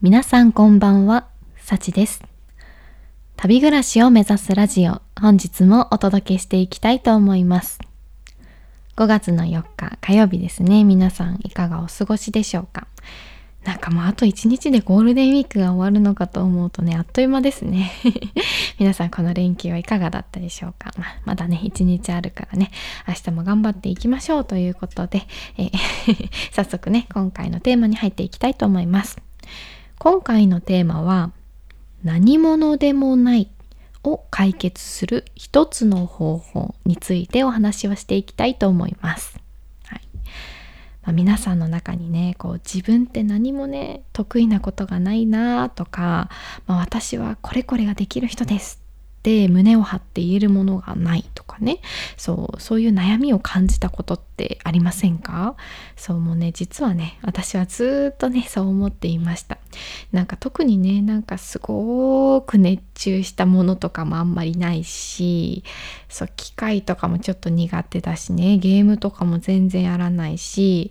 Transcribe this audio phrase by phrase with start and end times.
[0.00, 2.22] 皆さんこんばんは、さちです。
[3.34, 7.80] 旅暮らしを目指すラジオ、本日もお届けしていきたいと思います。
[8.94, 10.84] 5月の4日火曜日ですね。
[10.84, 12.86] 皆さんいかがお過ごしでしょうか
[13.64, 17.90] なんかもうあと1日でゴールデンウィークが終わるのかと思うとね、あっという間ですね。
[18.78, 22.70] 皆さんこの連休はいかがだったでしょうか、まあ、まだね、1日あるからね、
[23.08, 25.26] 明日も頑張っていきましょうということで、
[25.56, 25.72] え
[26.54, 29.18] 早速ね、今回のテーマに入っていきたいと思います。
[29.98, 31.32] 今回のテーマは
[32.04, 33.50] 何者でもない
[34.04, 39.38] を解決する一つの方法についてお話をしていきたいと思います。
[39.86, 40.00] はい
[41.02, 46.30] まあ、皆さんの中にねこう自分って何もね得意なことがないなとか、
[46.66, 48.80] まあ、私はこれこれができる人です
[49.28, 51.80] って胸を張って言えるものがないとかね。
[52.16, 55.54] そうそういう悩みを感じたことってありませんか？
[55.96, 59.58] そうもうね実はね私はずっとねそう思っていました。
[60.12, 65.62] なんか特にねなんかすごく熱中したものとかもあんまりないし
[66.08, 70.90] そう機械とかもちょっと苦手だしねゲームとかも全然やらないし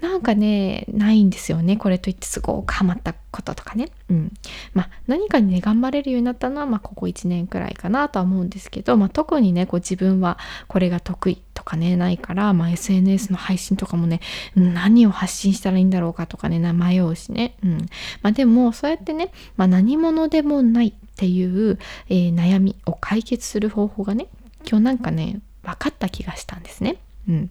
[0.00, 1.76] なんかねないんですよね。
[1.76, 3.88] これといってすごくハマったこととかね。
[4.08, 4.32] うん。
[4.72, 10.38] まあ何かにね頑張れるようになったのは、まあ、ここ1年くらいかなとは思うんですけど、まあ、特にねこう自分は
[10.68, 14.20] これが得意とかねないから、まあ、SNS の配信とかもね
[14.54, 17.78] 何を発信したらいいんだろうかとかね迷うしね、うん。
[18.22, 24.28] まあ、でもそうやってね、まあ、何者でもないっていう、えー悩みを解決する方法がね
[24.68, 26.96] 今日なんかね分かった気がしたんですね。
[27.28, 27.50] うん。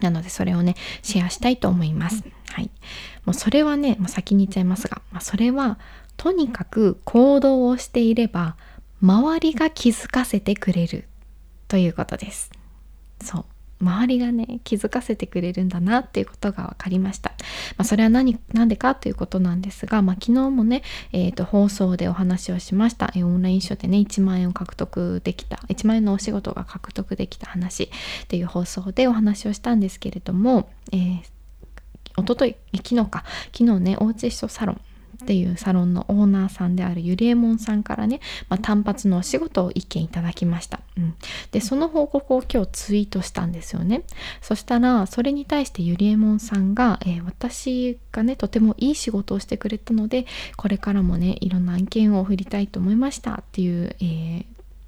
[0.00, 2.24] なのでそれをねシェアしたいと思います。
[2.52, 2.70] はい。
[3.24, 5.78] もうそれはねもう先に言っちゃいますが、まあ、それは
[6.16, 8.56] とにかく行動をしていれば
[9.00, 11.04] 周りが気づかせてくれる
[11.68, 12.50] ということです。
[13.22, 13.44] そう。
[13.80, 17.27] 周りがね気づかせてくれるんだなっていうことが分かりました。
[17.76, 18.38] まあ、それは何
[18.68, 23.12] でかということなんですが、まあ、昨日もね、えー、と放送でお話をしました。
[23.14, 25.56] えオンライン書でね1万円を獲得できた。
[25.68, 27.84] 1万円のお仕事が獲得できた話。
[27.84, 27.88] っ
[28.28, 31.20] ていう放送でお話をしたんですけれども、えー、
[32.16, 33.24] 一昨日え昨日か。
[33.52, 34.80] 昨日ねおうち秘書サロン
[35.22, 41.14] っていうサロンのオーナーさんであるゆりえもんさんからね、まあ、単発のお仕事を一件いただきました、うん、
[41.50, 44.02] でその報告を今日ツイートしたんですよね。
[44.40, 50.26] そしたらそれに対してゆりえもんさんが、えー私がねとてもいい仕事をしてくれたので
[50.56, 54.44] これからもねいろんな案件を振りたいと思いましたっていう、えー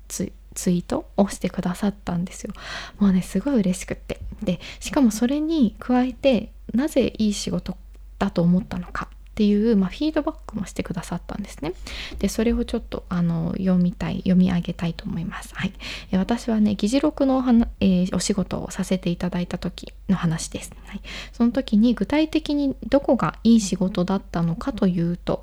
[0.09, 2.53] ツツイートをしてくださったんですよ。
[2.99, 4.21] もうねすごい嬉しくって。
[4.43, 7.77] でしかもそれに加えてなぜいい仕事
[8.19, 9.09] だと思ったのか。
[9.31, 11.73] っていう、まあ、フィードバックもしてくださったんですね。
[12.19, 15.55] でそれをちょっとあの読みたい読み上げたいと思います。
[15.55, 15.73] はい、
[16.11, 20.73] え私はね議事録のお話、えーお仕事をさせていただいた時の話です。
[20.87, 21.01] はい、
[21.33, 25.43] その時に具体的にどこがいい仕事だったのかというと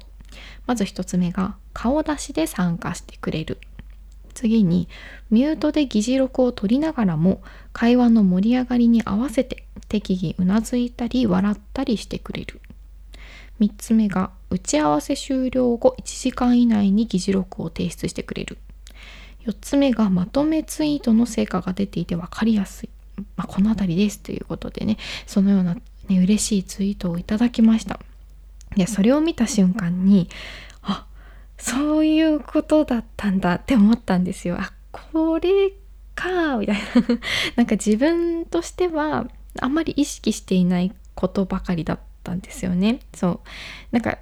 [0.65, 3.57] まず一つ目が顔出しで参加してくれる。
[4.33, 4.87] 次に
[5.31, 7.41] ミュートで議事録を取りながらも
[7.73, 12.61] 会話の盛り上がりに合わせて適宜うなずいたり笑ったりしてくれる
[13.59, 18.57] 3つ目が打ち合わせ終了後1時間以内に議事録を提出してくれる。
[19.45, 22.89] 4つ目がまとめツイートの成果が出ていて分かりやすい、
[23.37, 27.99] まあ、この辺りですということでねそのような、ね、嬉しいツイートをいただきました。
[28.75, 30.29] でそれを見た瞬間に
[30.81, 31.07] あ
[31.57, 34.57] そういうことだったんだって思ったんですよ。
[34.59, 35.71] あこれ
[36.13, 36.81] かみたいな。
[37.55, 39.27] なんか自分としては
[39.61, 42.03] あんまり意識していないことばかりだった
[42.33, 42.99] んですよね。
[43.13, 43.39] そう
[43.91, 44.17] なんか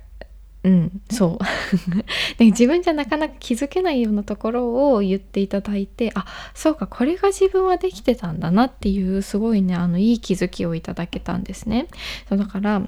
[0.65, 1.45] うんそう
[2.39, 11.87] で自分じゃなかなか気づけないようなところを言っていただいてあそうかこれが自分はできてたんだなっていうすごいねあのいい気づきをいただけたんですね。
[12.27, 12.81] そうだから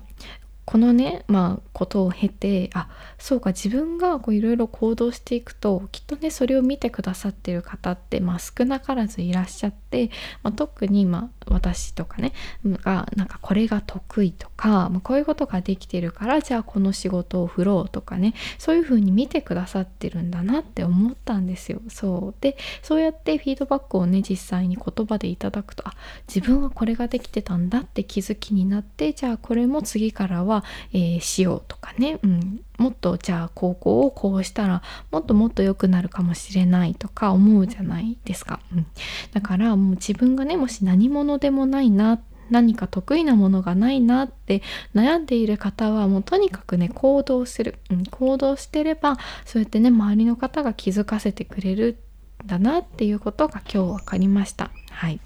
[0.68, 10.10] このねまあことを経てあそうか自分がいろいろ行動していくときっとねそれを見てくださってる方って、まあ、少なからずいらっしゃって、
[10.44, 12.34] まあ、特に、まあ、私とかね
[12.66, 21.80] がなんかこれが得意とか、まあ、こういうことができてるからじゃあこの仕事を振ろうとかねそういうふうに見てくださってるんだなって思ったんですよ。
[21.88, 25.94] そうでそうやってフィードバックをね実際に言葉でいただくとあ
[26.28, 30.57] 自分はこれができてたんだって気づきになってじゃあこれも次からは
[30.94, 34.82] えーしようとかね、うん、もっとじゃあ高校をこうしたら
[35.12, 38.60] もっともっと良くなるかもしれないとか思うじゃないですか。
[38.74, 38.86] うん、
[39.34, 42.20] だからもう自分がねもし何者でもないな
[42.50, 44.62] 何か得意なものがないなって
[44.96, 52.00] 悩んでいる方はもうとにかくね行動する、うん、行動してればそうやってね周りの方が気づかせてくれる
[52.44, 54.72] んだなっていうことが今日分かりました。
[54.92, 55.20] はい。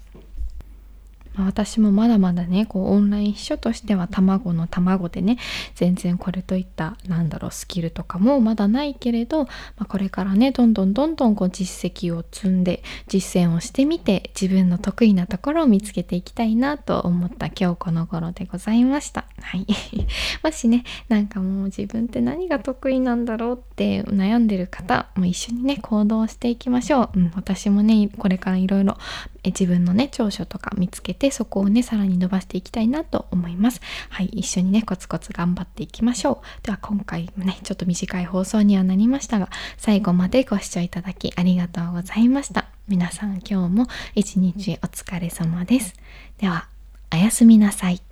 [1.34, 5.38] まあ、私もまだまだねこうオンライン秘書としては卵の卵でね
[5.74, 9.50] 全然これといったなんだろうスキルとかもまだないけれど、ま
[9.80, 19.24] あ、これからねどんどんどんどんこう実績を積んで実践をしてみて自分の得意なところを見つけていきたいなと思った今日この頃でございました。
[19.40, 19.66] はい、
[20.42, 27.18] もしねなんかもう自分って何が得意なんだろうって悩んでる方も一緒にね行動していきましょう。
[27.18, 28.98] うん、私もねこれからいろいろ
[29.50, 33.80] 自分のね長所とか見つけてそこをねさらに伸ばしていきたいなと思います。
[34.08, 36.64] はい一緒にねコツコツ頑張っていきましょう。
[36.64, 42.66] では今回もねちょっと短い放送にはなりましたが最後までご視聴いただきありがとうございました。
[42.88, 45.94] 皆さん今日も一日お疲れ様です。
[46.38, 46.68] では
[47.12, 48.11] おやすみなさい。